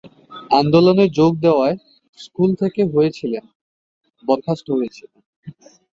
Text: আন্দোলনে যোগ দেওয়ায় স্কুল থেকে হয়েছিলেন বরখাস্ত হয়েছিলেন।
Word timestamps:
আন্দোলনে 0.51 1.05
যোগ 1.17 1.31
দেওয়ায় 1.39 1.77
স্কুল 2.19 2.49
থেকে 2.61 2.81
হয়েছিলেন 2.93 3.43
বরখাস্ত 4.23 4.67
হয়েছিলেন। 4.77 5.21